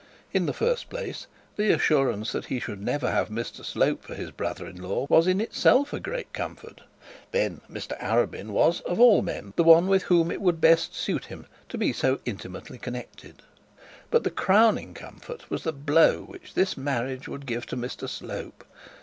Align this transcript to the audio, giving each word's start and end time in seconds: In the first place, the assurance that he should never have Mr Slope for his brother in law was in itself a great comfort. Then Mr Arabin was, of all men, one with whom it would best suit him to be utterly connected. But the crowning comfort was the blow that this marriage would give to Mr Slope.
In 0.33 0.47
the 0.47 0.51
first 0.51 0.89
place, 0.89 1.27
the 1.57 1.69
assurance 1.71 2.31
that 2.31 2.45
he 2.47 2.59
should 2.59 2.81
never 2.81 3.11
have 3.11 3.29
Mr 3.29 3.63
Slope 3.63 4.01
for 4.03 4.15
his 4.15 4.31
brother 4.31 4.65
in 4.65 4.81
law 4.81 5.05
was 5.11 5.27
in 5.27 5.39
itself 5.39 5.93
a 5.93 5.99
great 5.99 6.33
comfort. 6.33 6.81
Then 7.29 7.61
Mr 7.71 7.95
Arabin 7.99 8.49
was, 8.49 8.79
of 8.81 8.99
all 8.99 9.21
men, 9.21 9.53
one 9.57 9.85
with 9.85 10.01
whom 10.05 10.31
it 10.31 10.41
would 10.41 10.59
best 10.59 10.95
suit 10.95 11.25
him 11.25 11.45
to 11.69 11.77
be 11.77 11.93
utterly 12.03 12.79
connected. 12.79 13.43
But 14.09 14.23
the 14.23 14.31
crowning 14.31 14.95
comfort 14.95 15.47
was 15.51 15.61
the 15.61 15.71
blow 15.71 16.29
that 16.31 16.55
this 16.55 16.75
marriage 16.75 17.27
would 17.27 17.45
give 17.45 17.67
to 17.67 17.77
Mr 17.77 18.09
Slope. 18.09 18.63